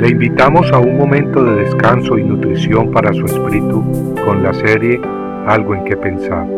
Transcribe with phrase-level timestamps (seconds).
[0.00, 4.98] Le invitamos a un momento de descanso y nutrición para su espíritu con la serie
[5.46, 6.48] Algo en que pensar.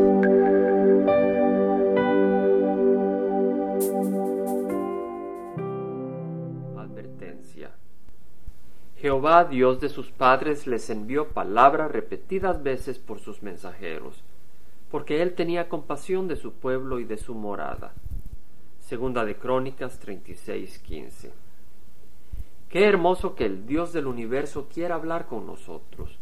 [6.78, 7.72] Advertencia.
[8.98, 14.22] Jehová, Dios de sus padres, les envió palabras repetidas veces por sus mensajeros,
[14.88, 17.92] porque él tenía compasión de su pueblo y de su morada.
[18.78, 21.32] Segunda de Crónicas 36:15.
[22.72, 26.18] Qué hermoso que el Dios del universo quiera hablar con nosotros.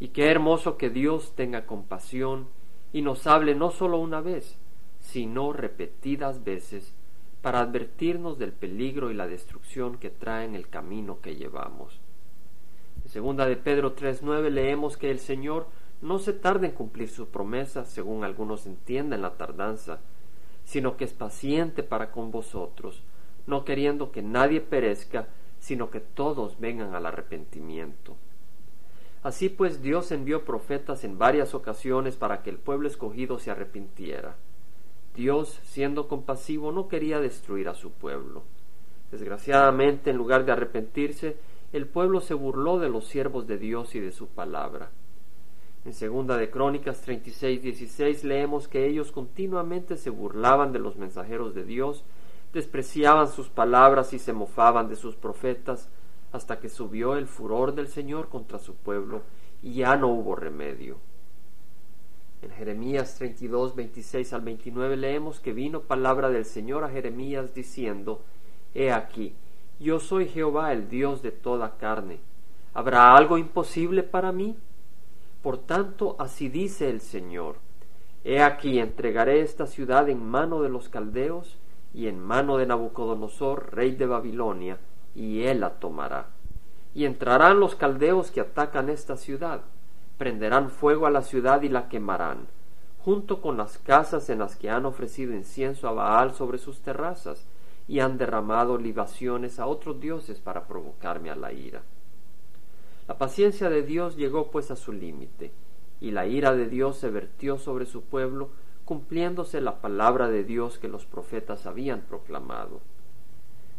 [0.00, 2.46] Y qué hermoso que Dios tenga compasión
[2.92, 4.58] y nos hable no solo una vez,
[5.00, 6.94] sino repetidas veces,
[7.40, 11.98] para advertirnos del peligro y la destrucción que traen el camino que llevamos.
[13.06, 15.68] En segunda de Pedro 3.9 leemos que el Señor
[16.02, 20.00] no se tarda en cumplir su promesa, según algunos entienden la tardanza,
[20.64, 23.02] sino que es paciente para con vosotros,
[23.46, 25.28] no queriendo que nadie perezca,
[25.62, 28.16] sino que todos vengan al arrepentimiento.
[29.22, 34.34] Así pues Dios envió profetas en varias ocasiones para que el pueblo escogido se arrepintiera.
[35.14, 38.42] Dios, siendo compasivo, no quería destruir a su pueblo.
[39.12, 41.36] Desgraciadamente, en lugar de arrepentirse,
[41.72, 44.90] el pueblo se burló de los siervos de Dios y de su palabra.
[45.84, 51.54] En segunda de Crónicas 36, 16 leemos que ellos continuamente se burlaban de los mensajeros
[51.54, 52.04] de Dios
[52.52, 55.88] despreciaban sus palabras y se mofaban de sus profetas,
[56.32, 59.22] hasta que subió el furor del Señor contra su pueblo,
[59.62, 60.98] y ya no hubo remedio.
[62.42, 68.22] En Jeremías 32, 26 al 29 leemos que vino palabra del Señor a Jeremías diciendo,
[68.74, 69.34] He aquí,
[69.78, 72.18] yo soy Jehová el Dios de toda carne.
[72.74, 74.56] ¿Habrá algo imposible para mí?
[75.42, 77.56] Por tanto, así dice el Señor,
[78.24, 81.58] He aquí, entregaré esta ciudad en mano de los caldeos,
[81.94, 84.78] y en mano de Nabucodonosor, rey de Babilonia,
[85.14, 86.28] y él la tomará.
[86.94, 89.62] Y entrarán los caldeos que atacan esta ciudad,
[90.18, 92.46] prenderán fuego a la ciudad y la quemarán,
[93.04, 97.46] junto con las casas en las que han ofrecido incienso a Baal sobre sus terrazas,
[97.88, 101.82] y han derramado libaciones a otros dioses para provocarme a la ira.
[103.08, 105.50] La paciencia de Dios llegó pues a su límite,
[106.00, 108.50] y la ira de Dios se vertió sobre su pueblo,
[108.84, 112.80] cumpliéndose la palabra de Dios que los profetas habían proclamado.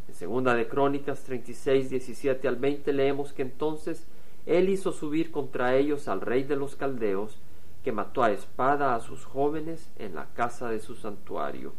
[0.08, 4.06] En segunda de Crónicas 36, 17 al 20 leemos que entonces
[4.46, 7.38] él hizo subir contra ellos al rey de los caldeos,
[7.84, 11.74] que mató a espada a sus jóvenes en la casa de su santuario,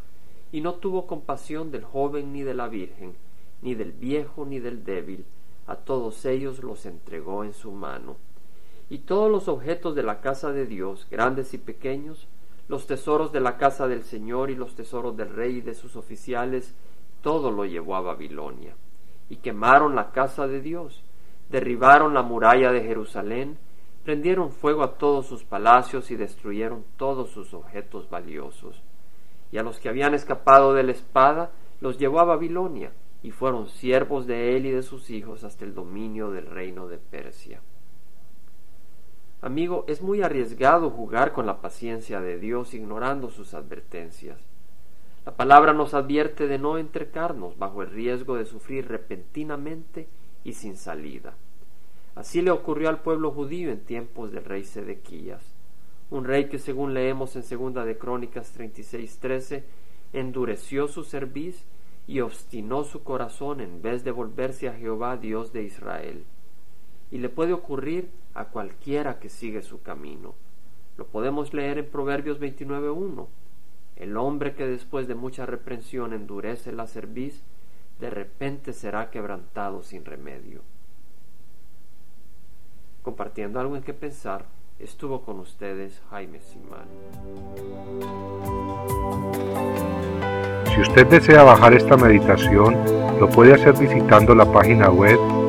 [0.52, 3.14] y no tuvo compasión del joven ni de la virgen,
[3.62, 5.24] ni del viejo ni del débil,
[5.66, 8.16] a todos ellos los entregó en su mano.
[8.91, 12.28] Y todos los objetos de la casa de Dios, grandes y pequeños,
[12.69, 15.97] los tesoros de la casa del Señor y los tesoros del rey y de sus
[15.97, 16.75] oficiales,
[17.20, 18.75] todo lo llevó a Babilonia.
[19.28, 21.03] Y quemaron la casa de Dios,
[21.50, 23.58] derribaron la muralla de Jerusalén,
[24.04, 28.82] prendieron fuego a todos sus palacios y destruyeron todos sus objetos valiosos.
[29.50, 32.92] Y a los que habían escapado de la espada, los llevó a Babilonia,
[33.22, 36.98] y fueron siervos de él y de sus hijos hasta el dominio del reino de
[36.98, 37.62] Persia.
[39.44, 44.41] Amigo, es muy arriesgado jugar con la paciencia de Dios ignorando sus advertencias.
[45.27, 50.09] La palabra nos advierte de no entrecarnos bajo el riesgo de sufrir repentinamente
[50.44, 51.34] y sin salida.
[52.15, 55.44] Así le ocurrió al pueblo judío en tiempos del rey Sedequías,
[56.09, 59.62] un rey que según leemos en segunda de Crónicas 36:13
[60.15, 61.66] endureció su cerviz
[62.06, 66.25] y obstinó su corazón en vez de volverse a Jehová Dios de Israel
[67.10, 70.34] y le puede ocurrir a cualquiera que sigue su camino.
[70.97, 73.26] Lo podemos leer en Proverbios 29.1.
[73.97, 77.42] El hombre que después de mucha reprensión endurece la cerviz,
[78.00, 80.62] de repente será quebrantado sin remedio.
[83.03, 84.47] Compartiendo algo en que pensar,
[84.78, 86.88] estuvo con ustedes Jaime Simán.
[90.75, 92.75] Si usted desea bajar esta meditación,
[93.21, 95.18] lo puede hacer visitando la página web